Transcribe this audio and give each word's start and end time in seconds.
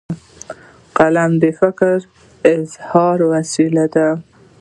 قلم 0.97 1.31
د 1.41 1.43
فکر 1.59 1.97
اظهار 2.55 3.17
وسیله 3.33 3.85
ده. 3.95 4.09